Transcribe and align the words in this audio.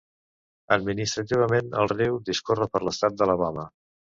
Administrativament, 0.75 1.69
el 1.83 1.91
riu 1.93 2.17
discorre 2.31 2.69
per 2.73 2.83
l'estat 2.89 3.21
d'Alabama. 3.23 3.69